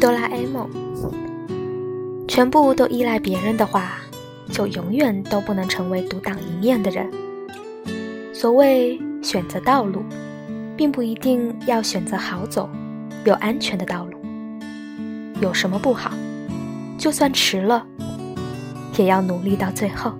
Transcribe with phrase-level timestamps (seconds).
[0.00, 0.66] 哆啦 a 梦。
[2.26, 3.98] 全部都依赖别人的话
[4.50, 7.10] 就永远都不能成为独当一面的人。
[8.32, 10.02] 所谓选择道路
[10.74, 12.70] 并不一定要选择好走
[13.26, 14.18] 又安全的道路。
[15.42, 16.12] 有什么不好
[16.98, 17.86] 就算迟了
[18.96, 20.12] 也要努力到最后。